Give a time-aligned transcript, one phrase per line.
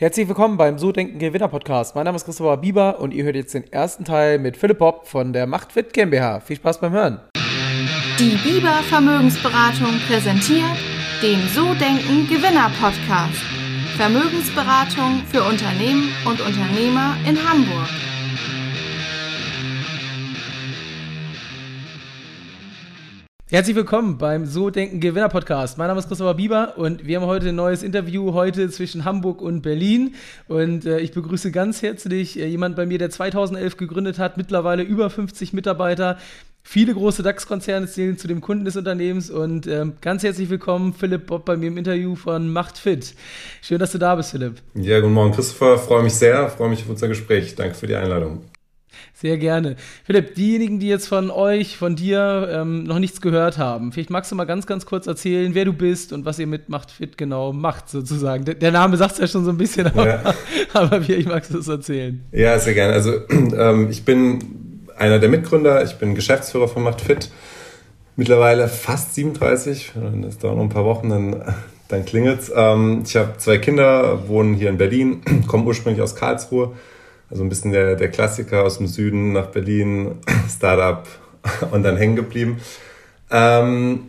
[0.00, 1.94] Herzlich willkommen beim So Denken Gewinner Podcast.
[1.94, 5.06] Mein Name ist Christopher Bieber und ihr hört jetzt den ersten Teil mit Philipp Bob
[5.06, 6.40] von der Machtfit GmbH.
[6.40, 7.20] Viel Spaß beim Hören.
[8.18, 10.64] Die Bieber Vermögensberatung präsentiert
[11.22, 13.42] den So Denken Gewinner Podcast.
[13.98, 18.09] Vermögensberatung für Unternehmen und Unternehmer in Hamburg.
[23.52, 25.76] Herzlich willkommen beim So Denken Gewinner Podcast.
[25.76, 29.42] Mein Name ist Christopher Bieber und wir haben heute ein neues Interview heute zwischen Hamburg
[29.42, 30.14] und Berlin.
[30.46, 34.84] Und äh, ich begrüße ganz herzlich äh, jemand bei mir, der 2011 gegründet hat, mittlerweile
[34.84, 36.16] über 50 Mitarbeiter.
[36.62, 41.26] Viele große DAX-Konzerne zählen zu dem Kunden des Unternehmens und ähm, ganz herzlich willkommen, Philipp
[41.26, 43.16] Bob, bei mir im Interview von Macht Fit.
[43.62, 44.62] Schön, dass du da bist, Philipp.
[44.74, 45.76] Ja, guten Morgen, Christopher.
[45.76, 47.56] Freue mich sehr, freue mich auf unser Gespräch.
[47.56, 48.44] Danke für die Einladung.
[49.14, 49.76] Sehr gerne.
[50.04, 54.32] Philipp, diejenigen, die jetzt von euch, von dir ähm, noch nichts gehört haben, vielleicht magst
[54.32, 57.18] du mal ganz, ganz kurz erzählen, wer du bist und was ihr mit Macht Fit
[57.18, 58.44] genau macht, sozusagen.
[58.44, 60.34] Der, der Name sagt es ja schon so ein bisschen, aber, ja.
[60.72, 62.24] aber vielleicht magst du es erzählen.
[62.32, 62.94] Ja, sehr gerne.
[62.94, 67.30] Also ähm, ich bin einer der Mitgründer, ich bin Geschäftsführer von Macht Fit.
[68.16, 71.54] Mittlerweile fast 37, das dauert noch ein paar Wochen, dann,
[71.88, 72.50] dann klingelt's.
[72.54, 76.72] Ähm, ich habe zwei Kinder, wohnen hier in Berlin, komme ursprünglich aus Karlsruhe
[77.30, 80.16] also ein bisschen der, der Klassiker aus dem Süden nach Berlin,
[80.48, 81.06] Startup
[81.70, 82.60] und dann hängen geblieben.
[83.30, 84.08] Ähm,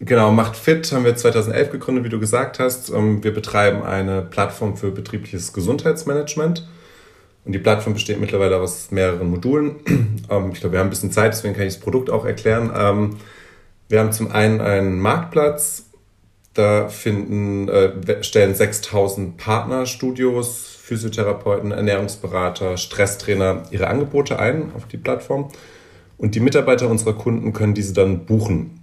[0.00, 2.90] genau, Macht Fit haben wir 2011 gegründet, wie du gesagt hast.
[2.90, 6.66] Ähm, wir betreiben eine Plattform für betriebliches Gesundheitsmanagement.
[7.44, 9.76] Und die Plattform besteht mittlerweile aus mehreren Modulen.
[10.30, 12.72] Ähm, ich glaube, wir haben ein bisschen Zeit, deswegen kann ich das Produkt auch erklären.
[12.74, 13.16] Ähm,
[13.88, 15.86] wir haben zum einen einen Marktplatz.
[16.54, 25.48] Da finden, äh, stellen 6000 Partnerstudios Physiotherapeuten, Ernährungsberater, Stresstrainer ihre Angebote ein auf die Plattform
[26.18, 28.80] und die Mitarbeiter unserer Kunden können diese dann buchen.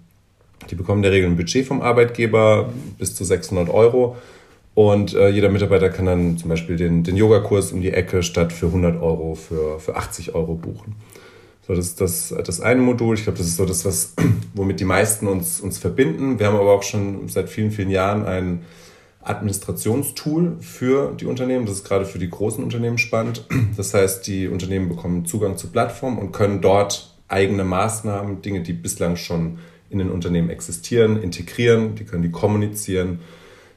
[0.69, 4.15] Die bekommen in der Regel ein Budget vom Arbeitgeber bis zu 600 Euro
[4.75, 8.53] und äh, jeder Mitarbeiter kann dann zum Beispiel den, den Yogakurs um die Ecke statt
[8.53, 10.95] für 100 Euro für, für 80 Euro buchen.
[11.67, 13.15] So, das ist das, das eine Modul.
[13.15, 14.13] Ich glaube, das ist so das, was,
[14.53, 16.39] womit die meisten uns, uns verbinden.
[16.39, 18.61] Wir haben aber auch schon seit vielen, vielen Jahren ein
[19.21, 21.65] Administrationstool für die Unternehmen.
[21.65, 23.45] Das ist gerade für die großen Unternehmen spannend.
[23.75, 28.73] Das heißt, die Unternehmen bekommen Zugang zur Plattform und können dort eigene Maßnahmen, Dinge, die
[28.73, 29.59] bislang schon
[29.89, 31.95] in den Unternehmen existieren, integrieren.
[31.95, 33.19] Die können die kommunizieren.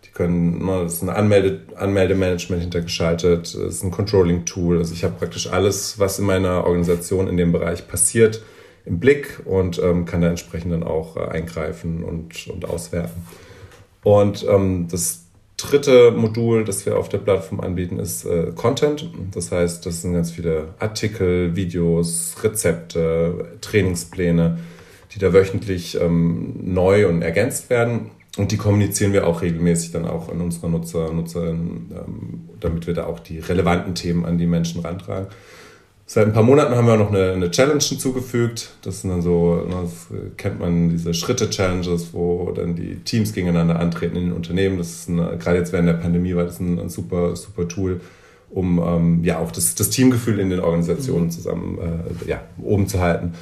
[0.04, 4.78] Die können, ne, das ist ein Anmelde, Anmeldemanagement hintergeschaltet, das ist ein Controlling-Tool.
[4.78, 8.42] Also ich habe praktisch alles, was in meiner Organisation in dem Bereich passiert,
[8.84, 13.24] im Blick und ähm, kann da entsprechend dann auch äh, eingreifen und, und auswerten.
[14.03, 15.22] Und ähm, das
[15.62, 19.11] dritte Modul, das wir auf der Plattform anbieten, ist äh, Content.
[19.33, 24.59] Das heißt, das sind ganz viele Artikel, Videos, Rezepte, Trainingspläne,
[25.15, 28.11] die da wöchentlich ähm, neu und ergänzt werden.
[28.39, 32.95] Und die kommunizieren wir auch regelmäßig dann auch an unsere Nutzer, Nutzerinnen, ähm, damit wir
[32.95, 35.28] da auch die relevanten Themen an die Menschen rantragen.
[36.12, 38.73] Seit ein paar Monaten haben wir noch eine, eine Challenge hinzugefügt.
[38.83, 43.81] Das sind dann so, ne, das kennt man, diese Schritte-Challenges, wo dann die Teams gegeneinander
[43.81, 44.77] antreten in den Unternehmen.
[44.77, 48.03] Das ist eine, gerade jetzt während der Pandemie war das ein, ein super, super Tool,
[48.51, 51.31] um ähm, ja auch das, das Teamgefühl in den Organisationen mhm.
[51.31, 53.33] zusammen äh, ja, oben zu halten.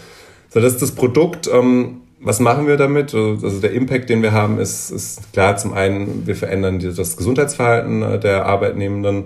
[0.50, 1.50] So, das ist das Produkt.
[1.52, 3.12] Ähm, was machen wir damit?
[3.16, 8.02] Also der Impact, den wir haben, ist, ist klar, zum einen, wir verändern das Gesundheitsverhalten
[8.02, 9.24] äh, der Arbeitnehmenden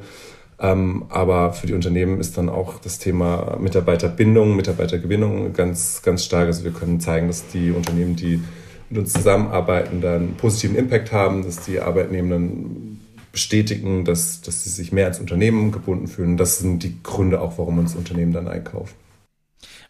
[0.59, 6.47] ähm, aber für die Unternehmen ist dann auch das Thema Mitarbeiterbindung, Mitarbeitergewinnung ganz, ganz stark.
[6.47, 8.43] Also wir können zeigen, dass die Unternehmen, die
[8.89, 13.01] mit uns zusammenarbeiten, dann einen positiven Impact haben, dass die Arbeitnehmenden
[13.33, 16.37] bestätigen, dass, dass sie sich mehr als Unternehmen gebunden fühlen.
[16.37, 18.95] Das sind die Gründe auch, warum uns Unternehmen dann einkaufen.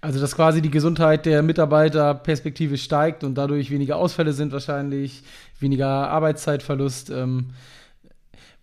[0.00, 5.22] Also, dass quasi die Gesundheit der Mitarbeiter perspektivisch steigt und dadurch weniger Ausfälle sind wahrscheinlich,
[5.60, 7.10] weniger Arbeitszeitverlust.
[7.10, 7.50] Ähm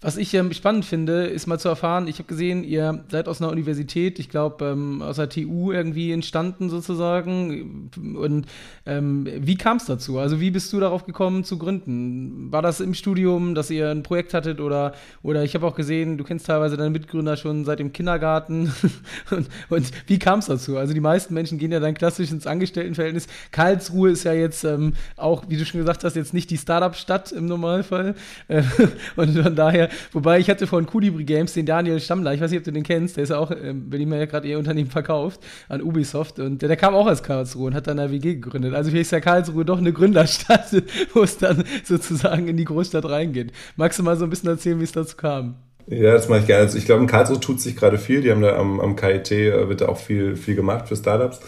[0.03, 3.39] was ich ähm, spannend finde, ist mal zu erfahren, ich habe gesehen, ihr seid aus
[3.39, 7.91] einer Universität, ich glaube ähm, aus der TU irgendwie entstanden sozusagen.
[8.17, 8.47] Und
[8.87, 10.17] ähm, wie kam es dazu?
[10.17, 12.51] Also wie bist du darauf gekommen zu gründen?
[12.51, 16.17] War das im Studium, dass ihr ein Projekt hattet oder, oder ich habe auch gesehen,
[16.17, 18.73] du kennst teilweise deine Mitgründer schon seit dem Kindergarten.
[19.29, 20.77] und, und, wie kam es dazu?
[20.77, 23.27] Also die meisten Menschen gehen ja dann klassisch ins Angestelltenverhältnis.
[23.51, 27.31] Karlsruhe ist ja jetzt ähm, auch, wie du schon gesagt hast, jetzt nicht die Startup-Stadt
[27.31, 28.15] im Normalfall.
[29.15, 32.59] Und von daher Wobei ich hatte von Kudibri Games den Daniel Stammler, ich weiß nicht,
[32.59, 35.41] ob du den kennst, der ist ja auch, äh, Berlin ja gerade ihr Unternehmen verkauft
[35.69, 38.73] an Ubisoft und der, der, kam auch aus Karlsruhe und hat dann eine WG gegründet.
[38.73, 40.71] Also vielleicht ist ja Karlsruhe doch eine Gründerstadt,
[41.13, 43.51] wo es dann sozusagen in die Großstadt reingeht.
[43.75, 45.55] Magst du mal so ein bisschen erzählen, wie es dazu kam?
[45.87, 46.63] Ja, das mache ich gerne.
[46.63, 48.21] Also ich glaube, in Karlsruhe tut sich gerade viel.
[48.21, 51.39] Die haben da am, am KIT äh, wird da auch viel, viel gemacht für Startups.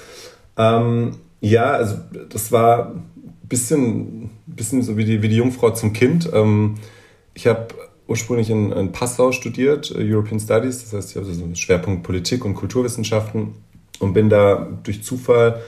[0.58, 1.98] Ähm, ja, also
[2.30, 3.04] das war ein
[3.44, 6.30] bisschen, bisschen so wie die, wie die Jungfrau zum Kind.
[6.34, 6.76] Ähm,
[7.34, 7.68] ich habe
[8.14, 12.04] ursprünglich in, in, Passau studiert, äh, European Studies, das heißt, ich habe so einen Schwerpunkt
[12.04, 13.56] Politik und Kulturwissenschaften
[14.00, 15.62] und bin da durch Zufall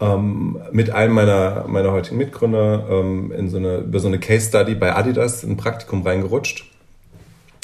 [0.00, 4.48] ähm, mit einem meiner, meiner heutigen Mitgründer ähm, in so eine, über so eine Case
[4.48, 6.64] Study bei Adidas in ein Praktikum reingerutscht.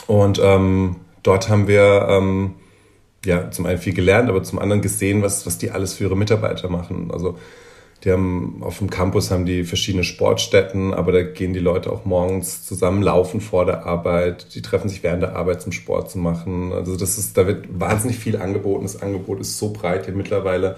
[0.09, 2.55] Und ähm, dort haben wir ähm,
[3.25, 6.17] ja zum einen viel gelernt, aber zum anderen gesehen, was, was die alles für ihre
[6.17, 7.11] Mitarbeiter machen.
[7.13, 7.39] Also
[8.05, 12.05] die haben auf dem Campus haben die verschiedene Sportstätten, aber da gehen die Leute auch
[12.05, 14.55] morgens zusammen laufen vor der Arbeit.
[14.55, 16.73] Die treffen sich während der Arbeit zum Sport zu machen.
[16.73, 18.83] Also das ist, da wird wahnsinnig viel angeboten.
[18.83, 20.77] Das Angebot ist so breit hier mittlerweile.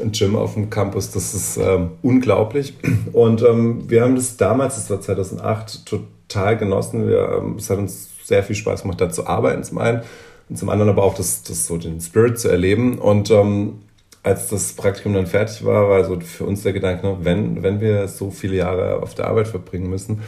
[0.00, 2.74] Ein Gym auf dem Campus, das ist ähm, unglaublich.
[3.12, 7.08] Und ähm, wir haben das damals, das war 2008, total genossen.
[7.08, 10.02] Wir, ähm, es hat uns sehr viel Spaß gemacht, da zu arbeiten zum einen
[10.48, 12.98] und zum anderen aber auch das, das so den Spirit zu erleben.
[12.98, 13.80] Und ähm,
[14.22, 17.80] als das Praktikum dann fertig war, war so für uns der Gedanke, ne, wenn, wenn
[17.80, 20.22] wir so viele Jahre auf der Arbeit verbringen müssen,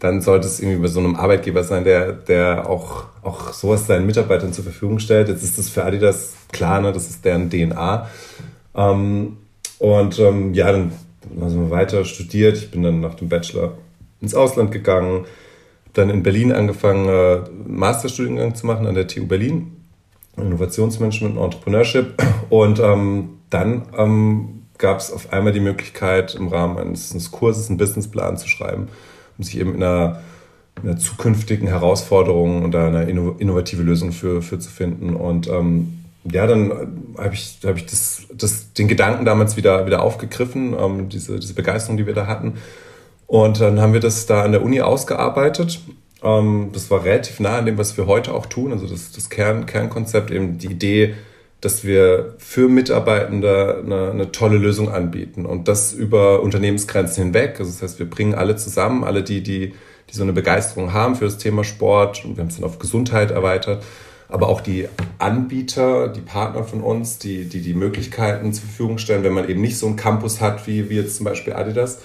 [0.00, 4.06] dann sollte es irgendwie bei so einem Arbeitgeber sein, der, der auch, auch sowas seinen
[4.06, 5.28] Mitarbeitern zur Verfügung stellt.
[5.28, 8.08] Jetzt ist das für Adidas klar, ne, das ist deren DNA.
[8.74, 9.38] Ähm,
[9.78, 10.92] und ähm, ja, dann
[11.46, 12.58] sind wir weiter studiert.
[12.58, 13.78] Ich bin dann nach dem Bachelor
[14.20, 15.24] ins Ausland gegangen,
[15.94, 19.76] dann in Berlin angefangen, äh, Masterstudiengang zu machen an der TU Berlin,
[20.36, 22.14] Innovationsmanagement und Entrepreneurship.
[22.50, 27.68] Und ähm, dann ähm, gab es auf einmal die Möglichkeit, im Rahmen eines, eines Kurses
[27.68, 28.88] einen Businessplan zu schreiben,
[29.36, 30.20] um sich eben in einer,
[30.82, 35.14] in einer zukünftigen Herausforderung und da eine innovative Lösung für, für zu finden.
[35.14, 36.70] Und ähm, ja, dann
[37.16, 41.54] habe ich, hab ich das, das, den Gedanken damals wieder, wieder aufgegriffen, ähm, diese, diese
[41.54, 42.54] Begeisterung, die wir da hatten.
[43.26, 45.80] Und dann haben wir das da an der Uni ausgearbeitet.
[46.22, 48.72] Ähm, das war relativ nah an dem, was wir heute auch tun.
[48.72, 51.14] Also das, das Kern, Kernkonzept, eben die Idee,
[51.60, 55.44] dass wir für Mitarbeitende eine, eine, tolle Lösung anbieten.
[55.44, 57.56] Und das über Unternehmensgrenzen hinweg.
[57.58, 59.74] Also das heißt, wir bringen alle zusammen, alle die, die,
[60.08, 62.24] die so eine Begeisterung haben für das Thema Sport.
[62.24, 63.82] Und wir haben es dann auf Gesundheit erweitert,
[64.28, 64.88] aber auch die
[65.18, 69.60] Anbieter, die Partner von uns, die, die die Möglichkeiten zur Verfügung stellen, wenn man eben
[69.60, 71.98] nicht so einen Campus hat wie, wie jetzt zum Beispiel Adidas,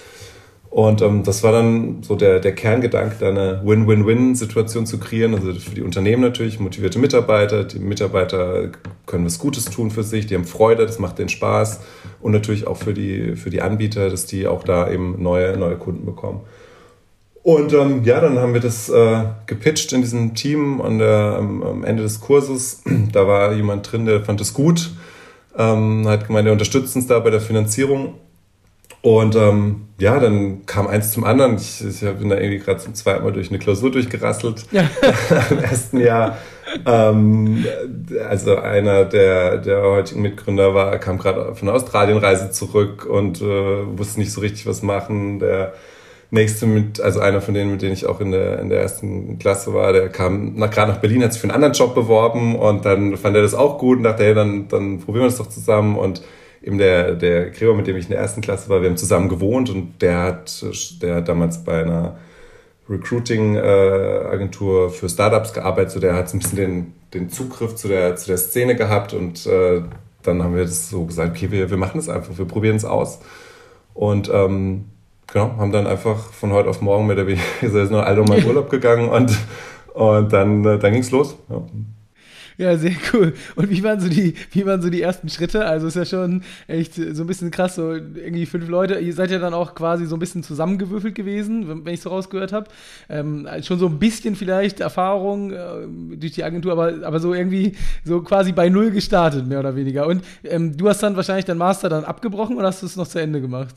[0.74, 5.32] und ähm, das war dann so der, der Kerngedanke, da eine Win-Win-Win-Situation zu kreieren.
[5.32, 7.62] Also für die Unternehmen natürlich, motivierte Mitarbeiter.
[7.62, 8.72] Die Mitarbeiter
[9.06, 11.78] können was Gutes tun für sich, die haben Freude, das macht denen Spaß.
[12.20, 15.76] Und natürlich auch für die, für die Anbieter, dass die auch da eben neue, neue
[15.76, 16.40] Kunden bekommen.
[17.44, 21.62] Und ähm, ja, dann haben wir das äh, gepitcht in diesem Team an der, am,
[21.62, 22.82] am Ende des Kurses.
[23.12, 24.90] Da war jemand drin, der fand es gut,
[25.56, 28.14] ähm, hat gemeint, er unterstützt uns da bei der Finanzierung.
[29.04, 31.56] Und ähm, ja, dann kam eins zum anderen.
[31.56, 34.64] Ich, ich bin da irgendwie gerade zum zweiten Mal durch eine Klausur durchgerasselt.
[34.72, 34.88] Ja.
[35.50, 36.38] Im ersten Jahr.
[36.86, 37.66] Ähm,
[38.26, 43.98] also einer der, der heutigen Mitgründer war, kam gerade von der Australienreise zurück und äh,
[43.98, 45.38] wusste nicht so richtig was machen.
[45.38, 45.74] Der
[46.30, 49.38] nächste mit, also einer von denen, mit denen ich auch in der, in der ersten
[49.38, 52.56] Klasse war, der kam nach, gerade nach Berlin, hat sich für einen anderen Job beworben
[52.56, 55.36] und dann fand er das auch gut und dachte, hey, dann, dann probieren wir das
[55.36, 56.22] doch zusammen und
[56.64, 59.28] eben der, der Gregor, mit dem ich in der ersten Klasse war, wir haben zusammen
[59.28, 60.64] gewohnt und der hat,
[61.02, 62.16] der hat damals bei einer
[62.88, 68.16] Recruiting-Agentur für Startups gearbeitet, so der hat so ein bisschen den, den Zugriff zu der,
[68.16, 69.82] zu der Szene gehabt und äh,
[70.22, 72.86] dann haben wir das so gesagt, okay, wir, wir machen das einfach, wir probieren es
[72.86, 73.20] aus.
[73.92, 74.86] Und ähm,
[75.26, 77.42] genau, haben dann einfach von heute auf morgen mit der weniger,
[77.82, 79.36] ist noch alle mal in Urlaub gegangen und,
[79.92, 81.36] und dann, äh, dann ging es los.
[81.50, 81.62] Ja.
[82.56, 83.34] Ja, sehr cool.
[83.56, 85.64] Und wie waren so die, wie waren so die ersten Schritte?
[85.66, 88.94] Also ist ja schon echt so ein bisschen krass, so irgendwie fünf Leute.
[88.94, 92.52] Ihr seid ja dann auch quasi so ein bisschen zusammengewürfelt gewesen, wenn ich so rausgehört
[92.52, 92.66] habe.
[93.08, 97.72] Ähm, schon so ein bisschen vielleicht Erfahrung äh, durch die Agentur, aber, aber so irgendwie
[98.04, 100.06] so quasi bei Null gestartet, mehr oder weniger.
[100.06, 103.08] Und ähm, du hast dann wahrscheinlich dein Master dann abgebrochen oder hast du es noch
[103.08, 103.74] zu Ende gemacht?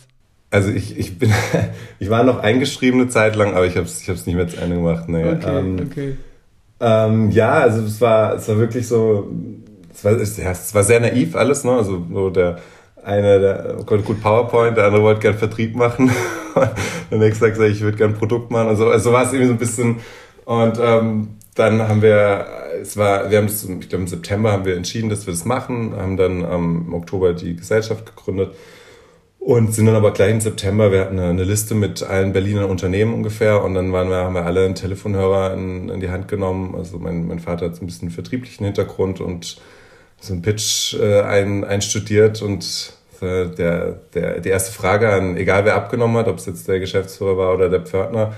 [0.49, 1.33] Also ich, ich bin,
[1.99, 4.57] ich war noch eingeschrieben eine Zeit lang, aber ich habe es ich nicht mehr zu
[4.57, 5.09] Ende gemacht.
[5.09, 5.25] Nee.
[5.25, 6.17] Okay, ähm, okay.
[6.79, 9.31] Ähm, ja, also es war, es war wirklich so,
[9.93, 11.71] es war, ja, es war sehr naiv alles, ne?
[11.71, 12.59] Also so der
[13.03, 16.11] eine, der konnte gut PowerPoint, der andere wollte gern Vertrieb machen.
[17.11, 18.67] der nächste sagt, ich würde gern Produkt machen.
[18.67, 19.95] Also, also war es irgendwie so ein bisschen.
[20.45, 22.45] Und ähm, dann haben wir,
[22.81, 25.45] es war, wir haben es, ich glaube im September haben wir entschieden, dass wir das
[25.45, 28.53] machen, haben dann ähm, im Oktober die Gesellschaft gegründet
[29.47, 33.13] und sind dann aber gleich im September, wir hatten eine, Liste mit allen Berliner Unternehmen
[33.13, 36.75] ungefähr und dann waren wir, haben wir alle einen Telefonhörer in, in die Hand genommen.
[36.75, 39.55] Also mein, mein Vater hat so ein bisschen einen vertrieblichen Hintergrund und
[40.19, 45.63] so einen Pitch äh, ein, einstudiert und äh, der, der, die erste Frage an, egal
[45.63, 48.33] wer abgenommen hat, ob es jetzt der Geschäftsführer war oder der Pförtner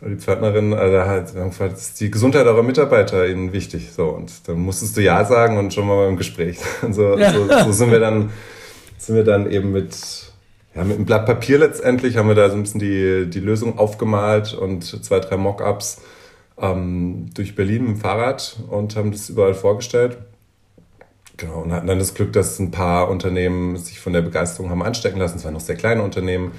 [0.00, 3.92] oder die Pförtnerin, also hat gefragt, ist die Gesundheit eurer Mitarbeiter ihnen wichtig?
[3.92, 6.58] So, und dann musstest du Ja sagen und schon mal beim Gespräch.
[6.90, 7.32] So, ja.
[7.32, 8.32] so, so sind wir dann,
[8.96, 10.27] sind wir dann eben mit,
[10.74, 13.78] ja, mit einem Blatt Papier letztendlich haben wir da so ein bisschen die, die Lösung
[13.78, 16.02] aufgemalt und zwei, drei Mockups.
[16.60, 20.18] ähm, durch Berlin mit dem Fahrrad und haben das überall vorgestellt.
[21.36, 24.82] Genau, und hatten dann das Glück, dass ein paar Unternehmen sich von der Begeisterung haben
[24.82, 25.38] anstecken lassen.
[25.38, 26.52] Es waren noch sehr kleine Unternehmen.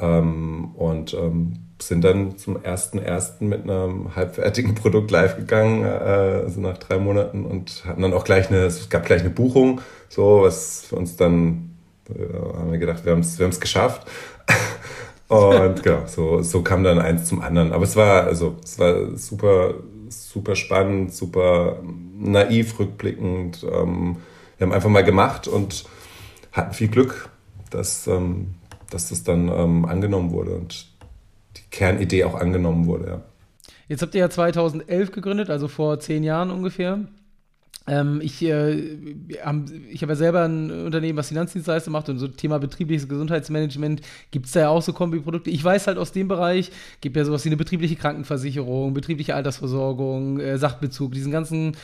[0.00, 6.42] Ähm, und ähm, sind dann zum ersten ersten mit einem halbfertigen Produkt live gegangen, äh,
[6.44, 9.80] also nach drei Monaten und hatten dann auch gleich eine, es gab gleich eine Buchung,
[10.08, 11.73] so was für uns dann
[12.10, 14.06] äh, haben wir gedacht, wir haben es wir geschafft.
[15.28, 17.72] und genau, so, so kam dann eins zum anderen.
[17.72, 19.74] Aber es war, also, es war super,
[20.08, 21.78] super spannend, super
[22.18, 23.64] naiv rückblickend.
[23.64, 24.16] Ähm,
[24.58, 25.84] wir haben einfach mal gemacht und
[26.52, 27.28] hatten viel Glück,
[27.70, 28.54] dass, ähm,
[28.90, 30.86] dass das dann ähm, angenommen wurde und
[31.56, 33.06] die Kernidee auch angenommen wurde.
[33.06, 33.22] Ja.
[33.88, 37.00] Jetzt habt ihr ja 2011 gegründet, also vor zehn Jahren ungefähr.
[37.86, 39.64] Ähm, ich äh, habe
[40.00, 44.00] ja selber ein Unternehmen, was Finanzdienstleister macht und so Thema betriebliches Gesundheitsmanagement
[44.30, 45.50] gibt es da ja auch so Kombiprodukte.
[45.50, 46.70] Ich weiß halt aus dem Bereich,
[47.02, 51.76] gibt ja sowas wie eine betriebliche Krankenversicherung, betriebliche Altersversorgung, äh, Sachbezug, diesen ganzen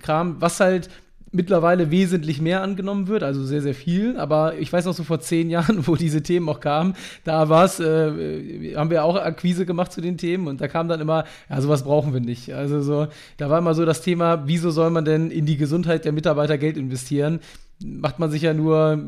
[0.00, 0.90] Kram, was halt
[1.36, 4.16] mittlerweile wesentlich mehr angenommen wird, also sehr, sehr viel.
[4.16, 7.64] Aber ich weiß noch so vor zehn Jahren, wo diese Themen auch kamen, da war
[7.64, 11.24] es, äh, haben wir auch Akquise gemacht zu den Themen und da kam dann immer,
[11.48, 12.52] ja, sowas brauchen wir nicht.
[12.52, 16.04] Also so, da war immer so das Thema, wieso soll man denn in die Gesundheit
[16.04, 17.40] der Mitarbeiter Geld investieren?
[17.84, 18.98] Macht man sich ja nur,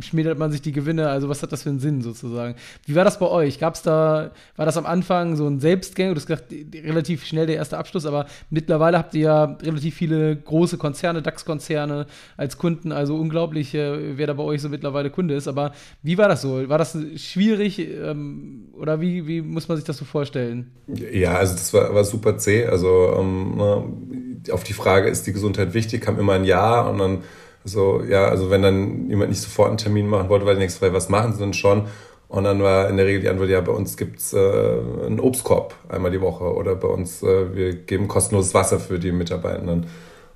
[0.00, 2.54] schmälert man sich die Gewinne, also was hat das für einen Sinn sozusagen?
[2.86, 3.58] Wie war das bei euch?
[3.58, 6.14] Gab es da, war das am Anfang so ein Selbstgänger?
[6.14, 10.36] Du hast gesagt, relativ schnell der erste Abschluss, aber mittlerweile habt ihr ja relativ viele
[10.36, 15.34] große Konzerne, DAX-Konzerne als Kunden, also unglaublich, äh, wer da bei euch so mittlerweile Kunde
[15.34, 15.48] ist.
[15.48, 16.68] Aber wie war das so?
[16.68, 20.70] War das schwierig ähm, oder wie, wie muss man sich das so vorstellen?
[20.86, 22.66] Ja, also das war, war super zäh.
[22.66, 26.98] Also ähm, ne, auf die Frage, ist die Gesundheit wichtig, kam immer ein Ja und
[26.98, 27.18] dann
[27.64, 30.80] so, ja, also wenn dann jemand nicht sofort einen Termin machen wollte, weil die nächste
[30.80, 31.86] Frage, was machen sie denn schon?
[32.28, 35.74] Und dann war in der Regel die Antwort, ja, bei uns gibt's äh, einen Obstkorb
[35.88, 39.86] einmal die Woche oder bei uns, äh, wir geben kostenloses Wasser für die Mitarbeitenden.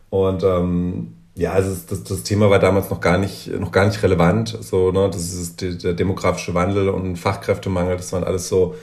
[0.08, 4.02] Und ähm, ja, also das, das Thema war damals noch gar nicht, noch gar nicht
[4.02, 4.56] relevant.
[4.60, 8.74] So, ne, das ist der demografische Wandel und Fachkräftemangel, das waren alles so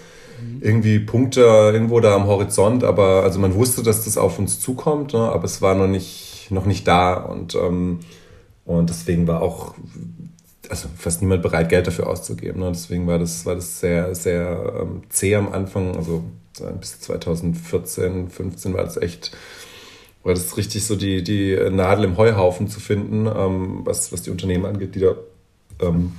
[0.61, 5.13] irgendwie Punkte irgendwo da am Horizont, aber also man wusste, dass das auf uns zukommt,
[5.13, 7.13] ne, aber es war noch nicht, noch nicht da.
[7.13, 7.99] Und ähm,
[8.65, 9.75] und deswegen war auch
[10.69, 12.59] also fast niemand bereit, Geld dafür auszugeben.
[12.59, 12.69] Ne?
[12.69, 15.95] Deswegen war das, war das sehr, sehr ähm, zäh am Anfang.
[15.95, 16.23] Also
[16.79, 19.31] bis 2014, 15 war das echt,
[20.23, 24.31] war das richtig so die, die Nadel im Heuhaufen zu finden, ähm, was, was die
[24.31, 25.15] Unternehmen angeht, die da
[25.81, 26.13] ähm,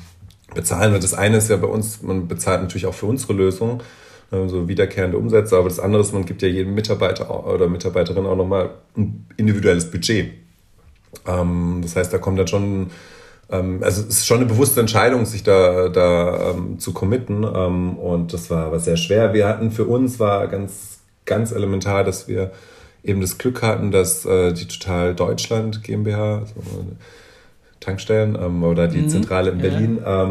[0.54, 0.98] bezahlen.
[1.00, 3.82] Das eine ist ja bei uns, man bezahlt natürlich auch für unsere Lösung,
[4.32, 8.26] äh, so wiederkehrende Umsätze, aber das andere ist, man gibt ja jedem Mitarbeiter oder Mitarbeiterin
[8.26, 10.32] auch nochmal ein individuelles Budget.
[11.26, 12.90] Ähm, das heißt, da kommt dann schon,
[13.50, 17.44] ähm, also es ist schon eine bewusste Entscheidung, sich da, da ähm, zu committen.
[17.44, 19.32] Ähm, und das war, war sehr schwer.
[19.32, 22.52] Wir hatten für uns war ganz, ganz elementar, dass wir
[23.02, 26.54] eben das Glück hatten, dass äh, die Total Deutschland GmbH, also
[27.80, 29.08] Tankstellen ähm, oder die mhm.
[29.08, 30.24] Zentrale in Berlin, ja.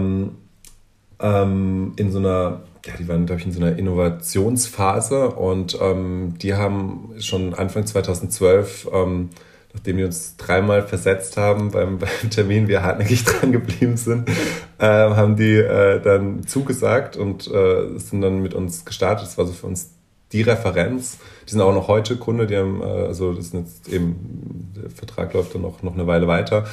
[1.21, 6.35] Ähm, in so einer ja, die waren, glaube ich, in so einer Innovationsphase und ähm,
[6.41, 9.29] die haben schon Anfang 2012 ähm,
[9.73, 14.29] nachdem wir uns dreimal versetzt haben beim, beim Termin, wir hartnäckig dran geblieben sind,
[14.79, 19.27] äh, haben die äh, dann zugesagt und äh, sind dann mit uns gestartet.
[19.27, 19.91] Das war so für uns
[20.31, 21.17] die Referenz.
[21.47, 24.89] Die sind auch noch heute Kunde, die haben, äh, also das ist jetzt eben, der
[24.89, 26.65] Vertrag läuft dann noch, noch eine Weile weiter.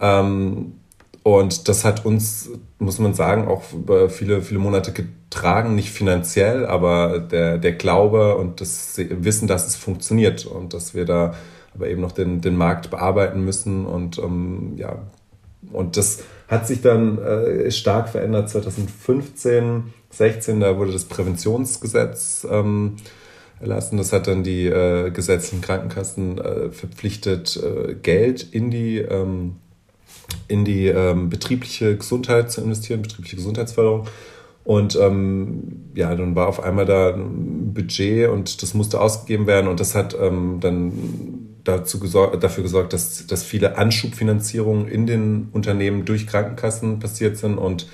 [0.00, 0.74] Ähm,
[1.22, 6.64] und das hat uns, muss man sagen, auch über viele, viele Monate getragen, nicht finanziell,
[6.64, 11.34] aber der, der Glaube und das Wissen, dass es funktioniert und dass wir da
[11.78, 13.86] aber eben noch den, den Markt bearbeiten müssen.
[13.86, 14.98] Und ähm, ja,
[15.72, 22.96] und das hat sich dann äh, stark verändert 2015, 16, da wurde das Präventionsgesetz ähm,
[23.60, 23.96] erlassen.
[23.98, 29.56] Das hat dann die äh, gesetzlichen Krankenkassen äh, verpflichtet, äh, Geld in die, ähm,
[30.48, 34.06] in die ähm, betriebliche Gesundheit zu investieren, betriebliche Gesundheitsförderung.
[34.64, 39.66] Und ähm, ja, dann war auf einmal da ein Budget und das musste ausgegeben werden
[39.66, 45.48] und das hat ähm, dann dazu gesorgt, dafür gesorgt, dass, dass viele Anschubfinanzierungen in den
[45.52, 47.86] Unternehmen durch Krankenkassen passiert sind und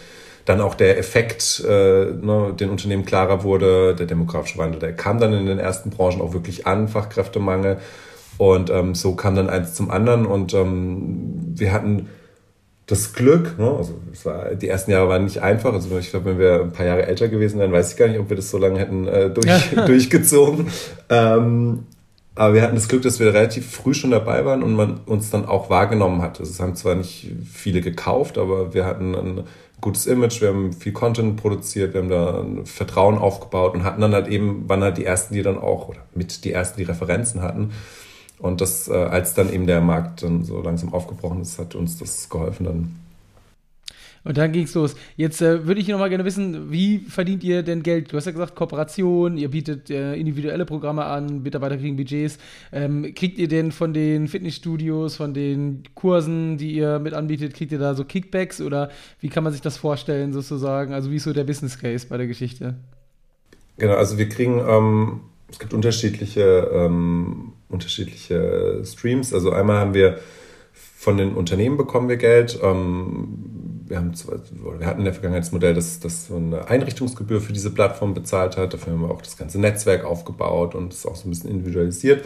[0.44, 5.18] dann auch der Effekt äh, ne, den Unternehmen klarer wurde, der demografische Wandel, der kam
[5.18, 7.78] dann in den ersten Branchen auch wirklich an, Fachkräftemangel.
[8.36, 12.08] Und ähm, so kam dann eins zum anderen und ähm, wir hatten
[12.86, 15.72] das Glück, ne, also war, die ersten Jahre waren nicht einfach.
[15.72, 18.18] Also ich glaube, wenn wir ein paar Jahre älter gewesen wären, weiß ich gar nicht,
[18.18, 20.66] ob wir das so lange hätten äh, durch, durchgezogen.
[21.08, 21.86] Ähm,
[22.36, 25.30] aber wir hatten das Glück, dass wir relativ früh schon dabei waren und man uns
[25.30, 26.40] dann auch wahrgenommen hat.
[26.40, 29.44] Also es haben zwar nicht viele gekauft, aber wir hatten einen
[29.80, 34.14] gutes Image, wir haben viel Content produziert, wir haben da Vertrauen aufgebaut und hatten dann
[34.14, 37.42] halt eben, waren halt die ersten, die dann auch, oder mit die ersten, die Referenzen
[37.42, 37.72] hatten.
[38.38, 41.98] Und das, äh, als dann eben der Markt dann so langsam aufgebrochen ist, hat uns
[41.98, 42.96] das geholfen, dann
[44.24, 44.96] und dann ging es los.
[45.16, 48.12] Jetzt äh, würde ich noch mal gerne wissen, wie verdient ihr denn Geld?
[48.12, 52.38] Du hast ja gesagt, Kooperation, ihr bietet äh, individuelle Programme an, Mitarbeiter kriegen Budgets.
[52.72, 57.72] Ähm, kriegt ihr denn von den Fitnessstudios, von den Kursen, die ihr mit anbietet, kriegt
[57.72, 58.90] ihr da so Kickbacks oder
[59.20, 60.94] wie kann man sich das vorstellen sozusagen?
[60.94, 62.76] Also wie ist so der Business Case bei der Geschichte?
[63.76, 69.34] Genau, also wir kriegen, ähm, es gibt unterschiedliche, ähm, unterschiedliche Streams.
[69.34, 70.18] Also einmal haben wir
[70.72, 72.58] von den Unternehmen bekommen wir Geld.
[72.62, 73.53] Ähm,
[73.86, 74.12] wir, haben,
[74.78, 78.14] wir hatten in der Vergangenheit das Modell, dass, dass so eine Einrichtungsgebühr für diese Plattform
[78.14, 78.72] bezahlt hat.
[78.72, 82.24] Dafür haben wir auch das ganze Netzwerk aufgebaut und es auch so ein bisschen individualisiert.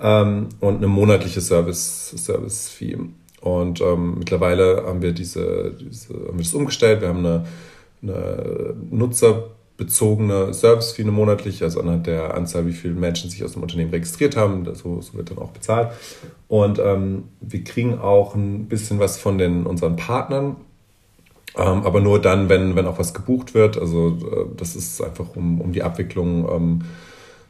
[0.00, 2.98] Ähm, und eine monatliche Service, Service-Fee.
[3.40, 7.00] Und ähm, mittlerweile haben wir, diese, diese, haben wir das umgestellt.
[7.00, 7.46] Wir haben eine,
[8.02, 13.62] eine nutzerbezogene Service-Fee, eine monatliche, also anhand der Anzahl, wie viele Menschen sich aus dem
[13.62, 14.64] Unternehmen registriert haben.
[14.74, 15.92] So, so wird dann auch bezahlt.
[16.48, 20.56] Und ähm, wir kriegen auch ein bisschen was von den, unseren Partnern.
[21.56, 23.78] Ähm, aber nur dann, wenn, wenn auch was gebucht wird.
[23.78, 26.82] Also äh, das ist einfach, um, um die Abwicklung ähm,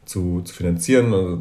[0.05, 1.13] zu, zu finanzieren.
[1.13, 1.39] Also,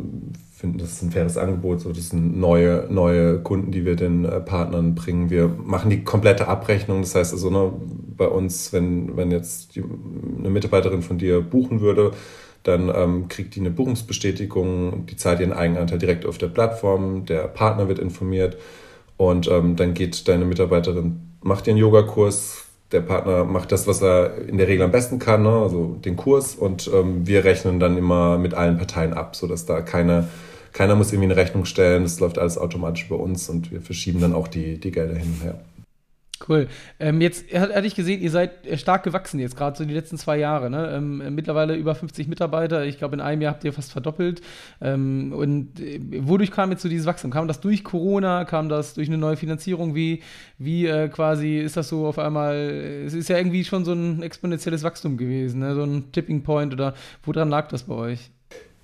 [0.55, 1.81] finden, das ist ein faires Angebot.
[1.81, 5.29] So, das sind neue, neue Kunden, die wir den äh, Partnern bringen.
[5.29, 7.01] Wir machen die komplette Abrechnung.
[7.01, 7.71] Das heißt also, ne,
[8.17, 9.83] bei uns, wenn, wenn jetzt die,
[10.39, 12.11] eine Mitarbeiterin von dir buchen würde,
[12.63, 17.47] dann ähm, kriegt die eine Buchungsbestätigung, die zahlt ihren Eigenanteil direkt auf der Plattform, der
[17.47, 18.57] Partner wird informiert
[19.17, 24.47] und ähm, dann geht deine Mitarbeiterin macht den Yogakurs, der Partner macht das, was er
[24.47, 25.51] in der Regel am besten kann, ne?
[25.51, 29.81] also den Kurs und ähm, wir rechnen dann immer mit allen Parteien ab, sodass da
[29.81, 30.27] keine,
[30.73, 34.21] keiner muss irgendwie eine Rechnung stellen, das läuft alles automatisch bei uns und wir verschieben
[34.21, 35.59] dann auch die, die Gelder hin und her.
[36.47, 36.67] Cool.
[36.99, 40.17] Ähm, jetzt hatte ich gesehen, ihr seid äh, stark gewachsen jetzt, gerade so die letzten
[40.17, 40.69] zwei Jahre.
[40.69, 40.91] Ne?
[40.93, 42.85] Ähm, äh, mittlerweile über 50 Mitarbeiter.
[42.85, 44.41] Ich glaube, in einem Jahr habt ihr fast verdoppelt.
[44.81, 47.31] Ähm, und äh, wodurch kam jetzt so dieses Wachstum?
[47.31, 48.45] Kam das durch Corona?
[48.45, 49.95] Kam das durch eine neue Finanzierung?
[49.95, 50.21] Wie,
[50.57, 52.55] wie äh, quasi ist das so auf einmal?
[53.05, 55.73] Es ist ja irgendwie schon so ein exponentielles Wachstum gewesen, ne?
[55.73, 58.31] so ein Tipping Point oder woran lag das bei euch?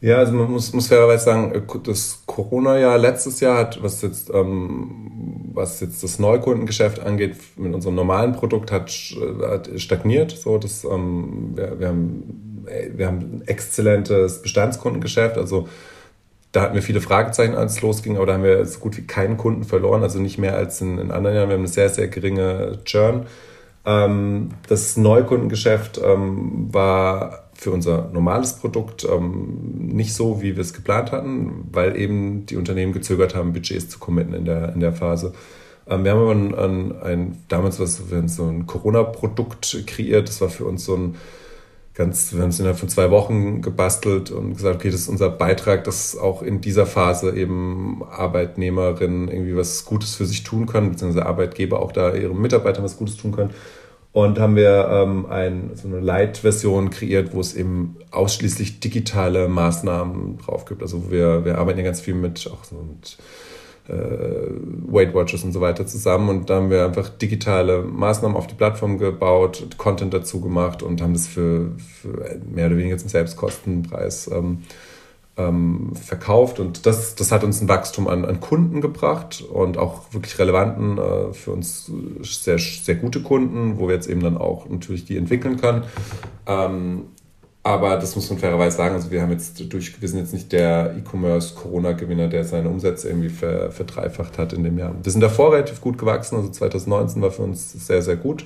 [0.02, 4.32] Ja, also man muss, muss fairerweise sagen, äh, das Corona-Jahr letztes Jahr hat, was jetzt,
[4.34, 8.92] ähm, was jetzt das Neukundengeschäft angeht, mit unserem normalen Produkt hat,
[9.44, 10.32] hat stagniert.
[10.32, 15.38] So, das, ähm, wir, wir, haben, äh, wir haben ein exzellentes Bestandskundengeschäft.
[15.38, 15.70] Also
[16.52, 19.06] da hatten wir viele Fragezeichen, als es losging, aber da haben wir so gut wie
[19.06, 21.50] keinen Kunden verloren, also nicht mehr als in, in anderen Jahren.
[21.50, 23.28] Wir haben eine sehr, sehr geringe Churn.
[23.86, 30.74] Ähm, das Neukundengeschäft ähm, war für unser normales Produkt ähm, nicht so, wie wir es
[30.74, 34.94] geplant hatten, weil eben die Unternehmen gezögert haben, Budgets zu committen in der, in der
[34.94, 35.34] Phase.
[35.88, 40.28] Ähm, wir haben aber ein, ein, ein damals was wir so ein Corona-Produkt kreiert.
[40.28, 41.16] Das war für uns so ein
[41.94, 45.30] ganz, wir haben es innerhalb von zwei Wochen gebastelt und gesagt, okay, das ist unser
[45.30, 50.90] Beitrag, dass auch in dieser Phase eben Arbeitnehmerinnen irgendwie was Gutes für sich tun können,
[50.90, 53.52] beziehungsweise Arbeitgeber auch da ihren Mitarbeitern was Gutes tun können
[54.14, 60.38] und haben wir ähm, ein, so eine Light-Version kreiert, wo es eben ausschließlich digitale Maßnahmen
[60.38, 60.82] drauf gibt.
[60.82, 63.18] Also wir, wir arbeiten ja ganz viel mit, auch so mit
[63.88, 68.48] äh, Weight Watchers und so weiter zusammen und da haben wir einfach digitale Maßnahmen auf
[68.48, 73.10] die Plattform gebaut, Content dazu gemacht und haben das für, für mehr oder weniger zum
[73.10, 74.64] Selbstkostenpreis ähm,
[75.38, 76.60] ähm, verkauft.
[76.60, 80.98] Und das, das hat uns ein Wachstum an, an Kunden gebracht und auch wirklich relevanten,
[80.98, 81.92] äh, für uns
[82.22, 85.84] sehr, sehr gute Kunden, wo wir jetzt eben dann auch natürlich die entwickeln können.
[86.48, 87.04] Ähm,
[87.64, 90.52] aber das muss man fairerweise sagen, also wir haben jetzt durch, wir sind jetzt nicht
[90.52, 94.96] der E-Commerce-Corona-Gewinner, der seine Umsätze irgendwie ver, verdreifacht hat in dem Jahr.
[95.04, 98.46] Wir sind davor relativ gut gewachsen, also 2019 war für uns sehr, sehr gut.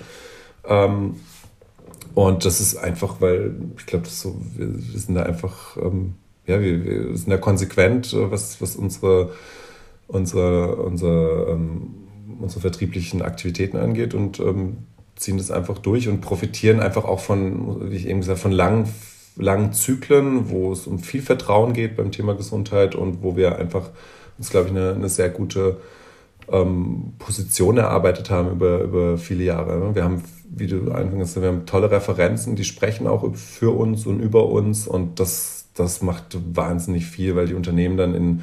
[0.65, 1.15] Ähm,
[2.13, 4.67] und das ist einfach, weil ich glaube, so, wir,
[4.99, 6.15] sind da einfach ähm,
[6.47, 9.31] ja, wir, wir sind ja konsequent, äh, was, was unsere,
[10.07, 11.95] unsere, unsere, ähm,
[12.39, 14.77] unsere vertrieblichen Aktivitäten angeht und ähm,
[15.15, 18.87] ziehen das einfach durch und profitieren einfach auch von, wie ich eben gesagt, von langen,
[19.37, 23.89] langen Zyklen, wo es um viel Vertrauen geht beim Thema Gesundheit und wo wir einfach
[24.37, 25.77] uns, glaube ich, eine, eine sehr gute
[26.51, 29.95] ähm, Position erarbeitet haben über, über viele Jahre.
[29.95, 34.19] Wir haben, wie du anfangs wir haben tolle Referenzen, die sprechen auch für uns und
[34.19, 38.41] über uns und das das macht wahnsinnig viel, weil die Unternehmen dann in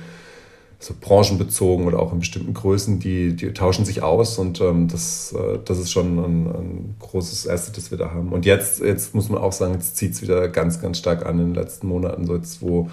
[0.79, 5.33] so branchenbezogen oder auch in bestimmten Größen, die, die tauschen sich aus und ähm, das,
[5.33, 8.33] äh, das ist schon ein, ein, großes Asset, das wir da haben.
[8.33, 11.39] Und jetzt, jetzt muss man auch sagen, jetzt zieht es wieder ganz, ganz stark an
[11.39, 12.91] in den letzten Monaten, so jetzt wo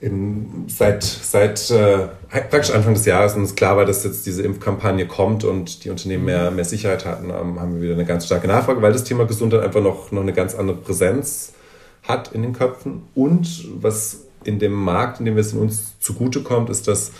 [0.00, 5.06] in, seit, seit äh, praktisch Anfang des Jahres uns klar war, dass jetzt diese Impfkampagne
[5.06, 8.48] kommt und die Unternehmen mehr, mehr Sicherheit hatten, ähm, haben wir wieder eine ganz starke
[8.48, 11.52] Nachfrage, weil das Thema Gesundheit einfach noch, noch eine ganz andere Präsenz
[12.02, 13.02] hat in den Köpfen.
[13.14, 17.12] Und was in dem Markt, in dem es in uns zugutekommt, ist, dass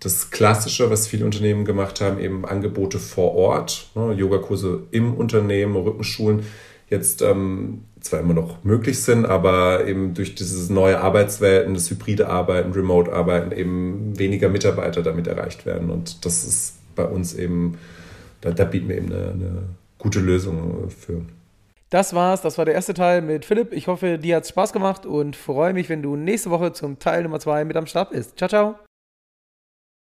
[0.00, 5.76] das Klassische, was viele Unternehmen gemacht haben, eben Angebote vor Ort, ne, Yogakurse im Unternehmen,
[5.76, 6.44] Rückenschulen,
[6.90, 12.28] jetzt ähm, zwar immer noch möglich sind, aber eben durch dieses neue Arbeitswelten, das hybride
[12.28, 15.90] Arbeiten, Remote-Arbeiten eben weniger Mitarbeiter damit erreicht werden.
[15.90, 17.78] Und das ist bei uns eben,
[18.42, 19.62] da, da bieten wir eben eine, eine
[19.98, 21.22] gute Lösung für.
[21.94, 23.72] Das war's, das war der erste Teil mit Philipp.
[23.72, 27.22] Ich hoffe, dir hat's Spaß gemacht und freue mich, wenn du nächste Woche zum Teil
[27.22, 28.36] Nummer zwei mit am Start bist.
[28.36, 28.83] Ciao, ciao.